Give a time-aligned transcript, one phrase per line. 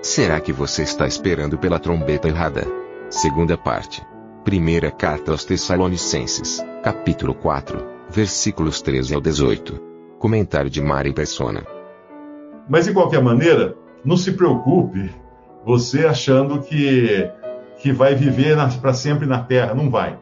[0.00, 2.64] Será que você está esperando pela trombeta errada?
[3.10, 4.00] Segunda parte.
[4.44, 9.74] Primeira carta aos Tessalonicenses, capítulo 4, versículos 13 ao 18.
[10.20, 11.66] Comentário de Mari Persona.
[12.68, 15.10] Mas de qualquer maneira, não se preocupe
[15.66, 17.28] você achando que,
[17.80, 19.74] que vai viver para sempre na terra.
[19.74, 20.16] Não vai.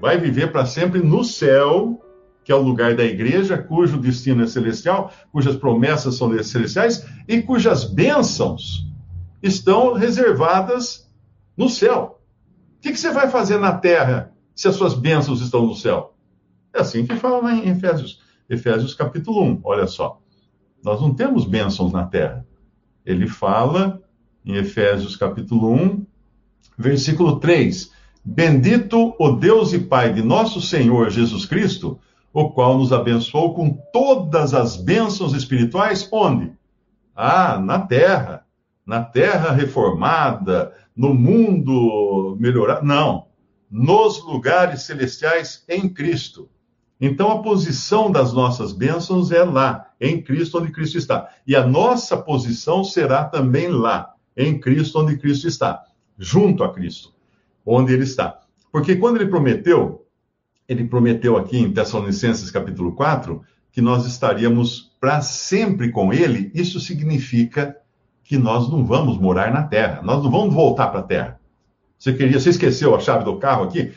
[0.00, 2.00] Vai viver para sempre no céu,
[2.42, 7.42] que é o lugar da igreja, cujo destino é celestial, cujas promessas são celestiais e
[7.42, 8.90] cujas bênçãos
[9.42, 11.10] estão reservadas
[11.56, 12.20] no céu.
[12.76, 16.14] O que, que, você vai fazer na terra se as suas bênçãos estão no céu?
[16.72, 19.60] É assim que fala em Efésios, Efésios capítulo 1.
[19.64, 20.20] Olha só.
[20.82, 22.46] Nós não temos bênçãos na terra.
[23.04, 24.02] Ele fala
[24.44, 26.06] em Efésios capítulo 1,
[26.78, 27.92] versículo 3:
[28.24, 31.98] Bendito o Deus e Pai de nosso Senhor Jesus Cristo,
[32.32, 36.52] o qual nos abençoou com todas as bênçãos espirituais, onde?
[37.14, 38.41] Ah, na terra
[38.86, 42.84] na terra reformada, no mundo melhorado.
[42.84, 43.26] Não.
[43.70, 46.48] Nos lugares celestiais em Cristo.
[47.00, 51.30] Então a posição das nossas bênçãos é lá, em Cristo, onde Cristo está.
[51.44, 55.82] E a nossa posição será também lá, em Cristo, onde Cristo está.
[56.16, 57.12] Junto a Cristo,
[57.66, 58.40] onde Ele está.
[58.70, 60.06] Porque quando Ele prometeu,
[60.68, 66.78] Ele prometeu aqui em Tessalonicenses capítulo 4, que nós estaríamos para sempre com Ele, isso
[66.78, 67.76] significa
[68.32, 71.40] que nós não vamos morar na Terra, nós não vamos voltar para a Terra.
[71.98, 73.92] Você queria, você esqueceu a chave do carro aqui?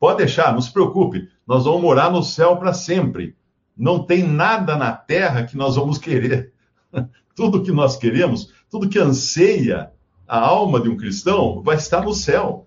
[0.00, 3.36] Pode deixar, não se preocupe, nós vamos morar no céu para sempre.
[3.76, 6.52] Não tem nada na Terra que nós vamos querer.
[7.36, 9.92] tudo que nós queremos, tudo que anseia
[10.26, 12.66] a alma de um cristão, vai estar no céu.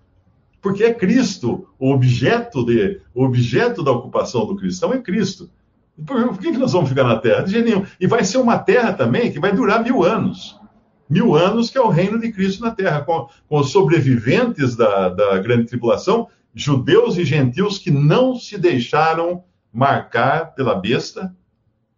[0.62, 5.50] Porque é Cristo o objeto de, o objeto da ocupação do cristão é Cristo.
[6.06, 7.42] Por, que, que nós vamos ficar na Terra?
[7.42, 7.84] De jeito nenhum.
[8.00, 10.61] E vai ser uma terra também que vai durar mil anos
[11.08, 15.08] mil anos, que é o reino de Cristo na terra, com, com os sobreviventes da,
[15.08, 21.34] da grande tribulação, judeus e gentios que não se deixaram marcar pela besta,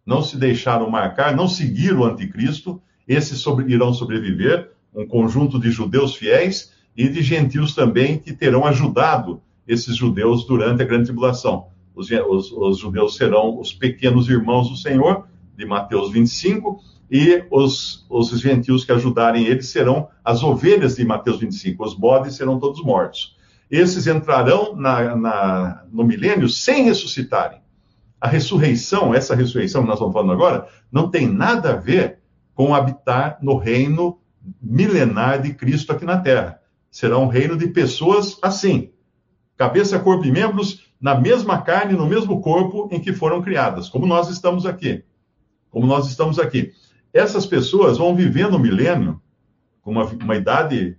[0.07, 5.71] não se deixaram marcar, não seguiram o anticristo, esses sobre, irão sobreviver, um conjunto de
[5.71, 11.67] judeus fiéis e de gentios também que terão ajudado esses judeus durante a grande tribulação.
[11.95, 15.27] Os, os, os judeus serão os pequenos irmãos do Senhor,
[15.57, 21.39] de Mateus 25, e os, os gentios que ajudarem eles serão as ovelhas de Mateus
[21.39, 23.37] 25, os bodes serão todos mortos.
[23.71, 27.61] Esses entrarão na, na, no milênio sem ressuscitarem.
[28.21, 32.21] A ressurreição, essa ressurreição que nós estamos falando agora, não tem nada a ver
[32.55, 34.19] com habitar no reino
[34.63, 36.61] milenar de Cristo aqui na Terra.
[36.91, 38.91] Será um reino de pessoas assim,
[39.57, 44.07] cabeça, corpo e membros, na mesma carne, no mesmo corpo em que foram criadas, como
[44.07, 45.05] nós estamos aqui.
[45.71, 46.73] Como nós estamos aqui
[47.15, 49.23] essas pessoas vão viver no milênio,
[49.81, 50.99] com uma, uma idade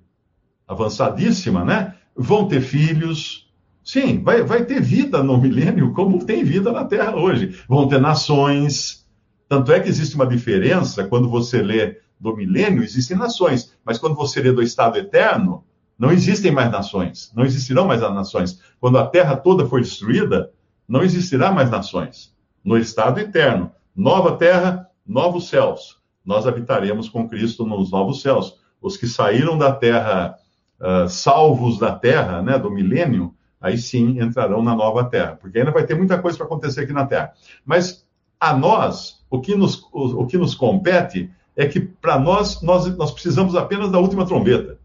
[0.65, 1.93] avançadíssima, né?
[2.15, 3.51] Vão ter filhos.
[3.83, 7.59] Sim, vai, vai ter vida no milênio, como tem vida na Terra hoje.
[7.67, 9.05] Vão ter nações.
[9.49, 14.15] Tanto é que existe uma diferença quando você lê do milênio, existem nações, mas quando
[14.15, 15.65] você lê do estado eterno,
[15.99, 18.59] não existem mais nações, não existirão mais nações.
[18.79, 20.49] Quando a terra toda for destruída,
[20.87, 22.33] não existirá mais nações.
[22.63, 28.57] No estado eterno, nova terra, novos céus nós habitaremos com Cristo nos novos céus.
[28.81, 30.35] Os que saíram da terra,
[30.79, 35.71] uh, salvos da terra, né, do milênio, aí sim entrarão na nova terra, porque ainda
[35.71, 37.33] vai ter muita coisa para acontecer aqui na terra.
[37.65, 38.05] Mas
[38.39, 42.85] a nós, o que nos, o, o que nos compete é que para nós, nós,
[42.97, 44.77] nós precisamos apenas da última trombeta.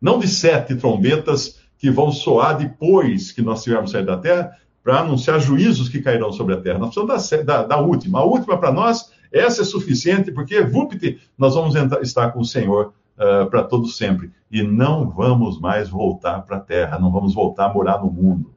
[0.00, 5.00] Não de sete trombetas que vão soar depois que nós tivermos saído da terra, para
[5.00, 6.78] anunciar juízos que cairão sobre a terra.
[6.78, 8.20] Nós precisamos da, da, da última.
[8.20, 12.44] A última para nós essa é suficiente, porque, vupt, nós vamos entrar, estar com o
[12.44, 14.30] Senhor uh, para todo sempre.
[14.50, 18.54] E não vamos mais voltar para a terra, não vamos voltar a morar no mundo.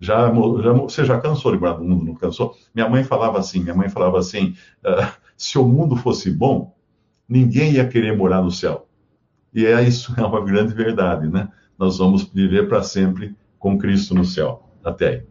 [0.00, 0.26] Já,
[0.62, 2.54] já, você já cansou de morar no mundo, não cansou?
[2.74, 4.54] Minha mãe falava assim, minha mãe falava assim,
[4.84, 6.74] uh, se o mundo fosse bom,
[7.28, 8.86] ninguém ia querer morar no céu.
[9.52, 11.48] E é isso, é uma grande verdade, né?
[11.78, 14.64] Nós vamos viver para sempre com Cristo no céu.
[14.84, 15.22] Até aí.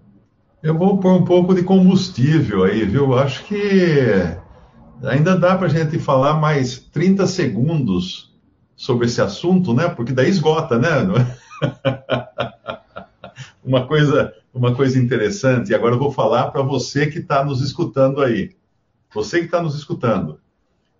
[0.62, 3.18] Eu vou pôr um pouco de combustível aí, viu?
[3.18, 4.38] Acho que
[5.04, 8.36] Ainda dá para a gente falar mais 30 segundos
[8.76, 9.88] sobre esse assunto, né?
[9.90, 10.90] Porque daí esgota, né?
[13.64, 15.72] uma coisa, uma coisa interessante.
[15.72, 18.56] E agora eu vou falar para você que está nos escutando aí.
[19.14, 20.40] Você que está nos escutando.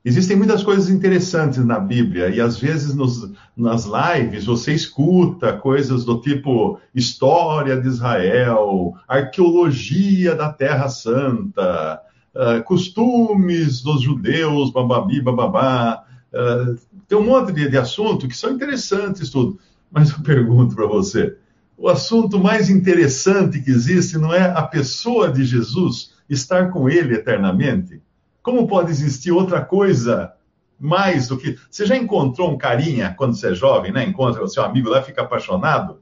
[0.06, 6.06] Existem muitas coisas interessantes na Bíblia e às vezes nos, nas lives você escuta coisas
[6.06, 12.02] do tipo história de Israel, arqueologia da Terra Santa,
[12.36, 16.04] uh, costumes dos judeus, bababi, bababá.
[16.34, 16.78] Uh,
[17.08, 19.60] tem um monte de, de assunto que são interessantes tudo.
[19.92, 21.38] Mas eu pergunto para você,
[21.78, 27.16] o assunto mais interessante que existe não é a pessoa de Jesus estar com ele
[27.16, 28.02] eternamente?
[28.42, 30.34] Como pode existir outra coisa
[30.80, 31.58] mais do que.
[31.70, 34.04] Você já encontrou um carinha quando você é jovem, né?
[34.04, 36.00] Encontra o seu amigo lá, fica apaixonado.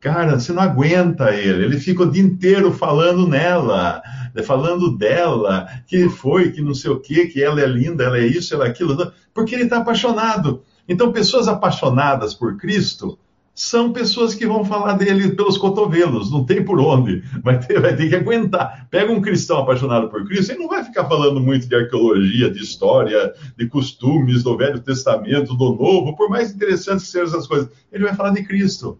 [0.00, 1.64] Cara, você não aguenta ele.
[1.64, 4.02] Ele fica o dia inteiro falando nela,
[4.44, 8.26] falando dela, que foi, que não sei o quê, que ela é linda, ela é
[8.26, 10.62] isso, ela é aquilo, porque ele está apaixonado.
[10.88, 13.18] Então, pessoas apaixonadas por Cristo
[13.56, 17.96] são pessoas que vão falar dele pelos cotovelos, não tem por onde, vai ter, vai
[17.96, 18.86] ter que aguentar.
[18.90, 22.62] Pega um cristão apaixonado por Cristo, ele não vai ficar falando muito de arqueologia, de
[22.62, 27.70] história, de costumes do Velho Testamento, do Novo, por mais interessantes que sejam essas coisas.
[27.90, 28.98] Ele vai falar de Cristo.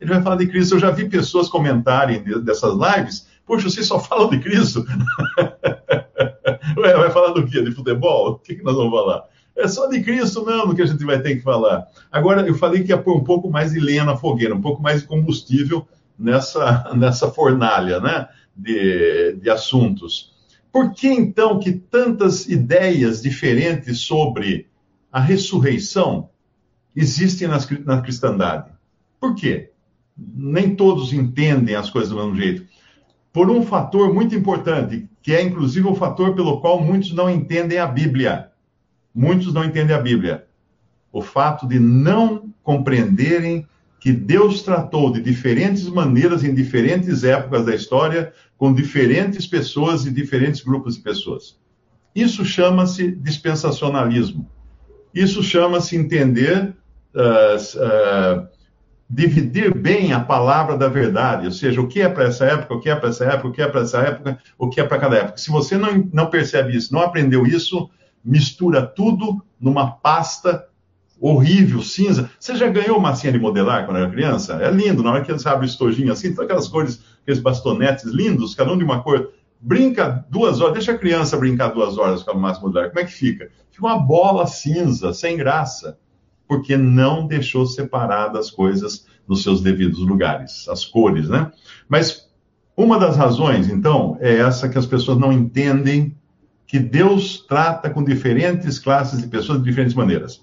[0.00, 0.74] Ele vai falar de Cristo.
[0.74, 4.84] Eu já vi pessoas comentarem dessas lives, poxa, vocês só falam de Cristo?
[6.76, 7.62] Ué, vai falar do quê?
[7.62, 8.32] De futebol?
[8.32, 9.24] O que, nós vamos falar?
[9.56, 11.86] É só de Cristo mesmo que a gente vai ter que falar.
[12.12, 14.80] Agora, eu falei que ia pôr um pouco mais de lenha na fogueira, um pouco
[14.80, 15.86] mais de combustível
[16.18, 20.36] nessa, nessa fornalha né, de, de assuntos.
[20.70, 24.68] Por que então que tantas ideias diferentes sobre
[25.10, 26.30] a ressurreição
[26.94, 28.70] existem nas, na cristandade?
[29.18, 29.72] Por quê?
[30.18, 32.66] Nem todos entendem as coisas do mesmo jeito.
[33.32, 37.78] Por um fator muito importante, que é inclusive o fator pelo qual muitos não entendem
[37.78, 38.50] a Bíblia.
[39.14, 40.46] Muitos não entendem a Bíblia.
[41.12, 43.66] O fato de não compreenderem
[44.00, 50.10] que Deus tratou de diferentes maneiras em diferentes épocas da história com diferentes pessoas e
[50.10, 51.58] diferentes grupos de pessoas.
[52.14, 54.48] Isso chama-se dispensacionalismo.
[55.14, 56.74] Isso chama-se entender,
[57.14, 58.48] uh, uh,
[59.08, 62.80] dividir bem a palavra da verdade, ou seja, o que é para essa época, o
[62.80, 64.98] que é para essa época, o que é para essa época, o que é para
[64.98, 65.38] cada época.
[65.38, 67.88] Se você não, não percebe isso, não aprendeu isso,
[68.22, 70.66] mistura tudo numa pasta
[71.20, 72.30] horrível, cinza.
[72.38, 74.54] Você já ganhou massinha de modelar quando era criança?
[74.62, 78.04] É lindo, na hora que você abre o estojinho assim, todas aquelas cores, aqueles bastonetes
[78.04, 79.32] lindos, cada um de uma cor.
[79.60, 82.90] Brinca duas horas, deixa a criança brincar duas horas com a massa modelar.
[82.90, 83.50] Como é que fica?
[83.70, 85.98] Fica uma bola cinza, sem graça,
[86.48, 91.52] porque não deixou separadas as coisas nos seus devidos lugares, as cores, né?
[91.86, 92.28] Mas
[92.74, 96.16] uma das razões, então, é essa que as pessoas não entendem
[96.66, 100.40] que Deus trata com diferentes classes de pessoas de diferentes maneiras.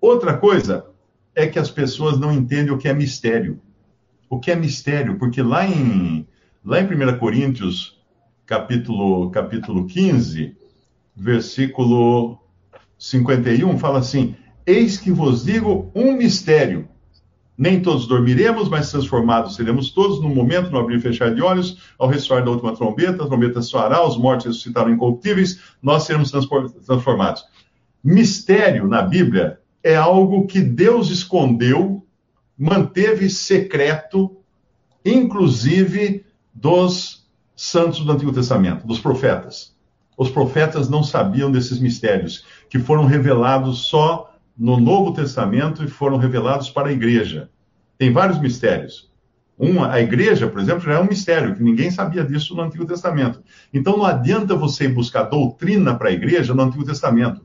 [0.00, 0.86] Outra coisa
[1.34, 3.60] é que as pessoas não entendem o que é mistério.
[4.28, 5.18] O que é mistério?
[5.18, 6.26] Porque lá em,
[6.64, 8.00] lá em 1 Coríntios,
[8.46, 10.56] capítulo, capítulo 15,
[11.16, 12.38] versículo
[12.98, 16.88] 51, fala assim: Eis que vos digo um mistério.
[17.58, 21.78] Nem todos dormiremos, mas transformados seremos todos no momento, no abrir e fechar de olhos,
[21.98, 27.44] ao ressoar da última trombeta, a trombeta soará, os mortos ressuscitarão incorruptíveis, nós seremos transformados.
[28.02, 32.04] Mistério na Bíblia é algo que Deus escondeu,
[32.56, 34.36] manteve secreto,
[35.04, 39.74] inclusive dos santos do Antigo Testamento, dos profetas.
[40.16, 46.16] Os profetas não sabiam desses mistérios, que foram revelados só no Novo Testamento e foram
[46.16, 47.50] revelados para a igreja.
[47.98, 49.10] Tem vários mistérios.
[49.58, 52.84] Uma, a igreja, por exemplo, já é um mistério, que ninguém sabia disso no Antigo
[52.84, 53.42] Testamento.
[53.72, 57.42] Então não adianta você buscar doutrina para a igreja no Antigo Testamento,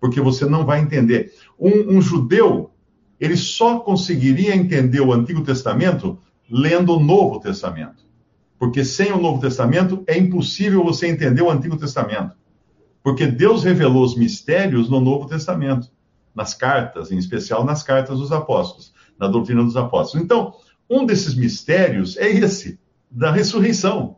[0.00, 1.32] porque você não vai entender.
[1.58, 2.70] Um, um judeu,
[3.20, 6.18] ele só conseguiria entender o Antigo Testamento
[6.50, 8.02] lendo o Novo Testamento.
[8.58, 12.36] Porque sem o Novo Testamento é impossível você entender o Antigo Testamento.
[13.02, 15.90] Porque Deus revelou os mistérios no Novo Testamento
[16.34, 20.24] nas cartas, em especial nas cartas dos apóstolos, na doutrina dos apóstolos.
[20.24, 20.54] Então,
[20.88, 22.78] um desses mistérios é esse,
[23.10, 24.16] da ressurreição,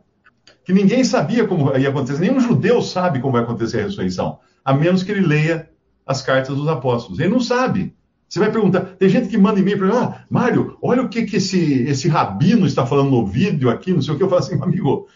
[0.63, 4.73] que ninguém sabia como ia acontecer, nenhum judeu sabe como vai acontecer a ressurreição, a
[4.73, 5.69] menos que ele leia
[6.05, 7.19] as cartas dos apóstolos.
[7.19, 7.95] Ele não sabe.
[8.27, 11.23] Você vai perguntar, tem gente que manda e-mail para mim, ah, Mário, olha o que,
[11.23, 14.23] que esse, esse rabino está falando no vídeo aqui, não sei o que.
[14.23, 15.07] Eu falo assim, amigo,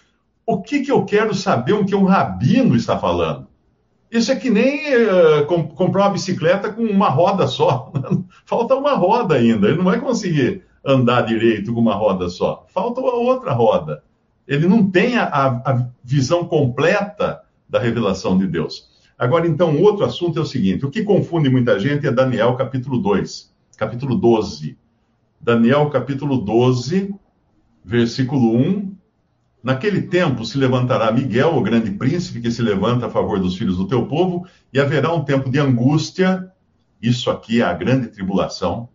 [0.45, 3.48] o que, que eu quero saber o que um rabino está falando?
[4.11, 7.91] Isso é que nem uh, comprar uma bicicleta com uma roda só.
[8.45, 9.67] Falta uma roda ainda.
[9.67, 12.65] Ele não vai conseguir andar direito com uma roda só.
[12.69, 14.03] Falta uma outra roda.
[14.47, 18.89] Ele não tem a, a visão completa da revelação de Deus.
[19.17, 22.97] Agora, então, outro assunto é o seguinte: o que confunde muita gente é Daniel capítulo
[22.97, 24.77] 2, capítulo 12.
[25.39, 27.13] Daniel capítulo 12,
[27.85, 28.95] versículo 1.
[29.61, 33.77] Naquele tempo se levantará Miguel, o grande príncipe, que se levanta a favor dos filhos
[33.77, 36.49] do teu povo, e haverá um tempo de angústia,
[37.01, 38.87] isso aqui é a grande tribulação,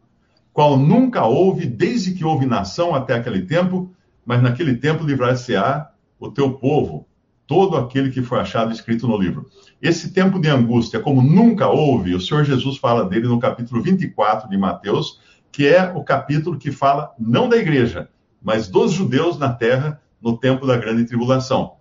[0.53, 3.95] qual nunca houve desde que houve nação até aquele tempo,
[4.25, 7.07] mas naquele tempo livrar-se-á o teu povo,
[7.47, 9.51] todo aquele que foi achado escrito no livro.
[9.83, 14.49] Esse tempo de angústia, como nunca houve, o Senhor Jesus fala dele no capítulo 24
[14.49, 15.21] de Mateus,
[15.53, 18.09] que é o capítulo que fala não da igreja,
[18.43, 21.75] mas dos judeus na terra no tempo da grande tribulação.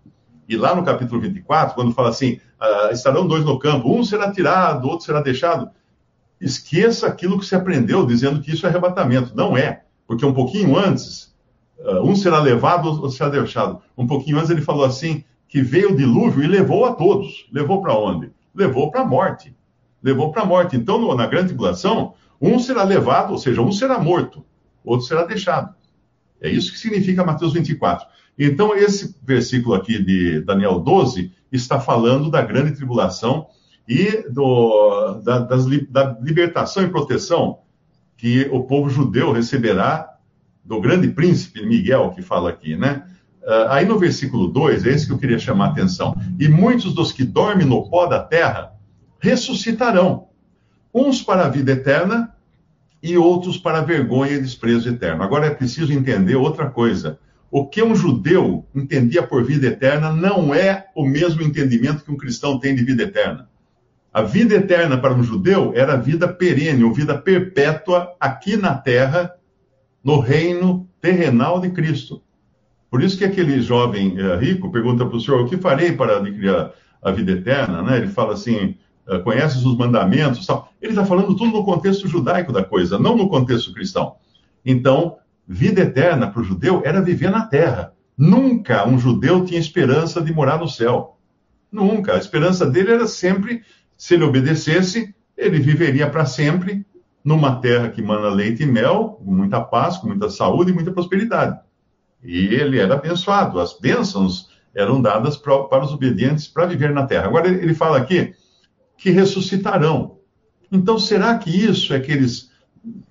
[0.50, 4.30] E lá no capítulo 24, quando fala assim: ah, estarão dois no campo, um será
[4.30, 5.70] tirado, outro será deixado.
[6.42, 9.34] Esqueça aquilo que se aprendeu dizendo que isso é arrebatamento.
[9.34, 11.34] Não é, porque um pouquinho antes,
[11.86, 13.82] ah, um será levado, outro será deixado.
[13.98, 17.48] Um pouquinho antes ele falou assim: que veio o dilúvio e levou a todos.
[17.50, 18.30] Levou para onde?
[18.54, 19.56] Levou para a morte.
[20.04, 20.76] Levou para a morte.
[20.76, 24.44] Então, no, na grande tribulação, um será levado, ou seja, um será morto,
[24.84, 25.74] outro será deixado.
[26.42, 28.06] É isso que significa Mateus 24.
[28.38, 33.48] Então, esse versículo aqui de Daniel 12 está falando da grande tribulação
[33.88, 37.60] e do, da, das, da libertação e proteção
[38.18, 40.10] que o povo judeu receberá
[40.64, 43.04] do grande príncipe Miguel, que fala aqui, né?
[43.44, 46.16] Uh, aí no versículo 2, é esse que eu queria chamar a atenção.
[46.40, 48.72] E muitos dos que dormem no pó da terra
[49.20, 50.28] ressuscitarão,
[50.94, 52.34] uns para a vida eterna
[53.02, 55.24] e outros para a vergonha e desprezo eterno.
[55.24, 57.20] Agora é preciso entender outra coisa.
[57.56, 62.18] O que um judeu entendia por vida eterna não é o mesmo entendimento que um
[62.18, 63.48] cristão tem de vida eterna.
[64.12, 68.74] A vida eterna para um judeu era a vida perene, ou vida perpétua aqui na
[68.74, 69.36] terra,
[70.04, 72.24] no reino terrenal de Cristo.
[72.90, 76.18] Por isso que aquele jovem uh, rico pergunta para o senhor: o que farei para
[76.18, 76.72] adquirir a,
[77.04, 77.84] a vida eterna?
[77.84, 77.98] Né?
[77.98, 80.48] Ele fala assim: uh, conheces os mandamentos?
[80.48, 80.74] Tal.
[80.82, 84.16] Ele está falando tudo no contexto judaico da coisa, não no contexto cristão.
[84.66, 87.94] Então, vida eterna para o judeu era viver na terra.
[88.18, 91.18] Nunca um judeu tinha esperança de morar no céu.
[91.72, 92.14] Nunca.
[92.14, 93.64] A esperança dele era sempre,
[93.98, 96.86] se ele obedecesse, ele viveria para sempre
[97.24, 100.92] numa terra que mana leite e mel, com muita paz, com muita saúde e muita
[100.92, 101.60] prosperidade.
[102.24, 103.60] E ele era abençoado.
[103.60, 107.28] As bênçãos eram dadas para, para os obedientes para viver na terra.
[107.28, 108.34] Agora ele fala aqui
[108.98, 110.18] que ressuscitarão.
[110.72, 112.52] Então, será que isso é que eles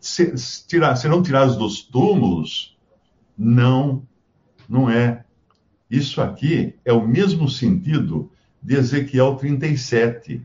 [0.01, 2.77] serão tirados dos túmulos?
[3.37, 4.03] Não,
[4.69, 5.25] não é.
[5.91, 8.31] Isso aqui é o mesmo sentido
[8.63, 10.41] de Ezequiel 37.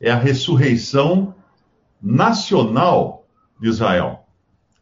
[0.00, 1.34] É a ressurreição
[2.02, 3.26] nacional
[3.60, 4.26] de Israel.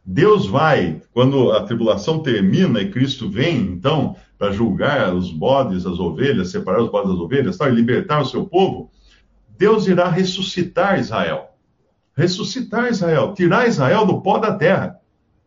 [0.05, 5.97] Deus vai, quando a tribulação termina e Cristo vem, então, para julgar os bodes, as
[5.97, 8.91] ovelhas, separar os bodes das ovelhas tal, e libertar o seu povo,
[9.57, 11.54] Deus irá ressuscitar Israel.
[12.15, 14.99] Ressuscitar Israel, tirar Israel do pó da terra,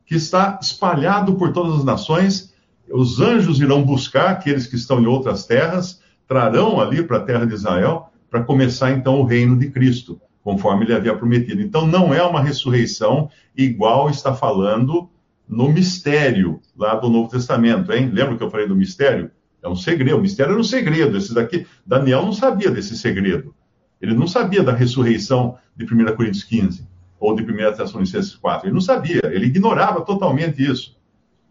[0.04, 2.54] que está espalhado por todas as nações.
[2.90, 7.46] Os anjos irão buscar aqueles que estão em outras terras, trarão ali para a terra
[7.46, 11.60] de Israel, para começar então o reino de Cristo conforme ele havia prometido.
[11.60, 15.10] Então, não é uma ressurreição igual está falando
[15.46, 18.10] no mistério lá do Novo Testamento, hein?
[18.10, 19.30] Lembra que eu falei do mistério?
[19.62, 20.16] É um segredo.
[20.16, 21.18] O mistério era um segredo.
[21.18, 23.54] Esses daqui, Daniel não sabia desse segredo.
[24.00, 26.86] Ele não sabia da ressurreição de 1 Coríntios 15
[27.18, 28.68] ou de 1 Tessalonicenses 4.
[28.68, 29.20] Ele não sabia.
[29.24, 30.96] Ele ignorava totalmente isso.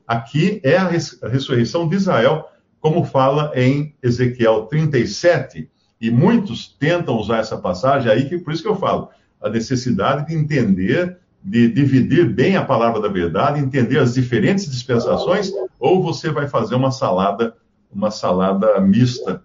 [0.07, 2.47] Aqui é a, res, a ressurreição de Israel,
[2.79, 8.63] como fala em Ezequiel 37, e muitos tentam usar essa passagem aí, que por isso
[8.63, 9.09] que eu falo,
[9.41, 15.51] a necessidade de entender, de dividir bem a palavra da verdade, entender as diferentes dispensações,
[15.79, 17.55] ou você vai fazer uma salada,
[17.91, 19.43] uma salada mista,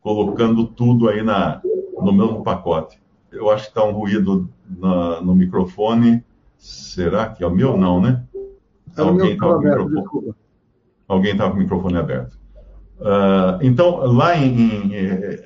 [0.00, 1.60] colocando tudo aí na,
[2.02, 3.00] no mesmo pacote.
[3.30, 6.24] Eu acho que está um ruído na, no microfone.
[6.56, 7.76] Será que é o meu?
[7.76, 8.24] Não, né?
[8.96, 10.34] É Alguém está com, microfone...
[11.36, 12.38] Tá com o microfone aberto.
[12.98, 15.38] Uh, então, lá em, em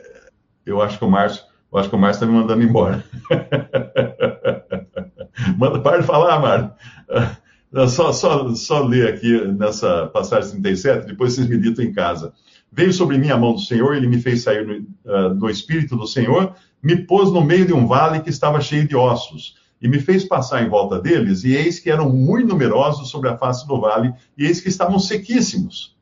[0.64, 3.04] eu acho que o Márcio, eu acho que o Márcio está me mandando embora.
[5.58, 6.72] Manda, para de falar, Márcio.
[7.88, 12.32] Só, só, só ler aqui nessa passagem 37, depois vocês meditam em casa.
[12.72, 15.94] Veio sobre mim a mão do Senhor, ele me fez sair no, uh, do Espírito
[15.94, 19.86] do Senhor, me pôs no meio de um vale que estava cheio de ossos, e
[19.86, 23.66] me fez passar em volta deles, e eis que eram muito numerosos sobre a face
[23.66, 25.94] do vale, e eis que estavam sequíssimos.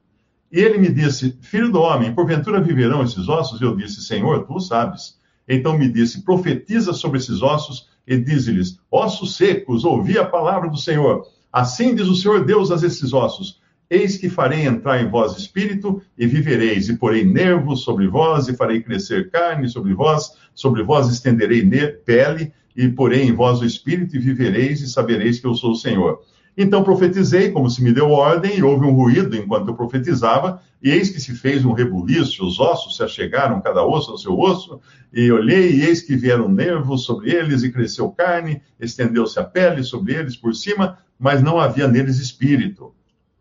[0.52, 3.60] E ele me disse: Filho do homem, porventura viverão esses ossos?
[3.60, 5.18] Eu disse: Senhor, tu sabes.
[5.48, 10.76] Então me disse: Profetiza sobre esses ossos e dize-lhes: Ossos secos, ouvi a palavra do
[10.76, 11.26] Senhor.
[11.52, 13.59] Assim diz o Senhor Deus a esses ossos:
[13.90, 18.54] Eis que farei entrar em vós espírito e vivereis, e porei nervos sobre vós, e
[18.54, 21.66] farei crescer carne sobre vós, sobre vós estenderei
[22.06, 25.74] pele, e porei em vós o espírito e vivereis, e sabereis que eu sou o
[25.74, 26.22] Senhor.
[26.56, 30.88] Então profetizei, como se me deu ordem, e houve um ruído enquanto eu profetizava, e
[30.88, 34.80] eis que se fez um rebuliço, os ossos se achegaram, cada osso ao seu osso,
[35.12, 39.82] e olhei, e eis que vieram nervos sobre eles, e cresceu carne, estendeu-se a pele
[39.82, 42.94] sobre eles por cima, mas não havia neles espírito.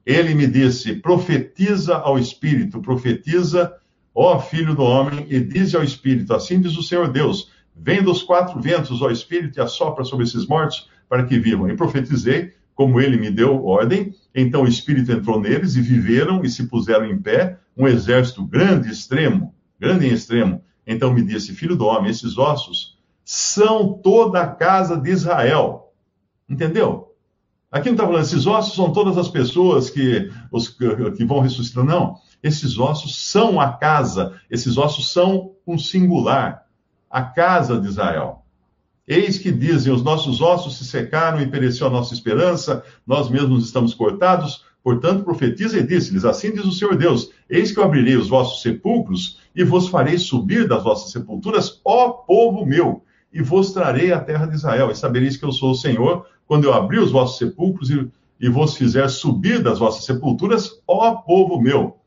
[0.10, 3.76] Ele me disse: profetiza ao espírito, profetiza,
[4.16, 8.24] ó filho do homem, e diz ao espírito: assim diz o Senhor Deus: vem dos
[8.24, 11.70] quatro ventos, ó espírito, e assopra sobre esses mortos para que vivam.
[11.70, 14.16] E profetizei como ele me deu ordem.
[14.34, 18.88] Então o Espírito entrou neles e viveram e se puseram em pé um exército grande
[18.88, 20.64] e extremo, grande e extremo.
[20.88, 25.94] Então me disse, filho do homem, esses ossos são toda a casa de Israel.
[26.50, 27.09] Entendeu?
[27.72, 31.84] Aqui não está falando, esses ossos são todas as pessoas que, os, que vão ressuscitar.
[31.84, 36.66] Não, esses ossos são a casa, esses ossos são um singular,
[37.10, 38.44] a casa de Israel.
[39.08, 43.66] Eis que dizem: os nossos ossos se secaram e pereceu a nossa esperança, nós mesmos
[43.66, 44.64] estamos cortados.
[44.84, 48.62] Portanto, profetiza e disse-lhes: Assim diz o Senhor Deus: Eis que eu abrirei os vossos
[48.62, 54.20] sepulcros e vos farei subir das vossas sepulturas, ó povo meu, e vos trarei a
[54.20, 54.90] terra de Israel.
[54.90, 58.50] E sabereis que eu sou o Senhor, quando eu abrir os vossos sepulcros e, e
[58.50, 61.98] vos fizer subir das vossas sepulturas, ó povo meu.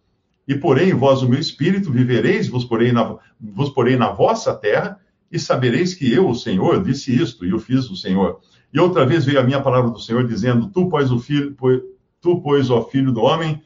[0.49, 4.99] E porém vós o meu espírito, vivereis, vos porei na, vos na vossa terra,
[5.31, 8.41] e sabereis que eu, o Senhor, disse isto, e o fiz o Senhor.
[8.75, 11.57] E outra vez veio a minha palavra do Senhor, dizendo: Tu, pois, o filho,
[12.21, 13.63] tu, pois, ó filho do homem,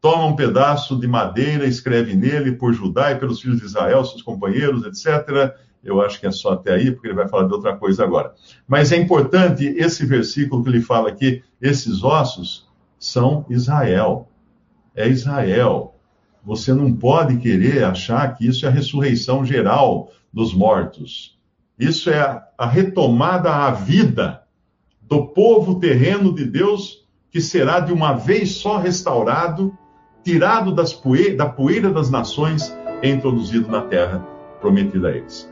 [0.00, 4.22] toma um pedaço de madeira, escreve nele por Judá e pelos filhos de Israel, seus
[4.22, 5.52] companheiros, etc.
[5.84, 8.32] Eu acho que é só até aí, porque ele vai falar de outra coisa agora.
[8.68, 14.28] Mas é importante esse versículo que ele fala aqui: esses ossos são Israel.
[14.94, 15.96] É Israel.
[16.44, 21.38] Você não pode querer achar que isso é a ressurreição geral dos mortos.
[21.78, 22.20] Isso é
[22.56, 24.42] a, retomada à vida
[25.00, 29.76] do povo terreno de Deus, que será de uma vez só restaurado,
[30.22, 34.18] tirado da poeira das nações e introduzido na terra
[34.60, 35.51] prometida a eles.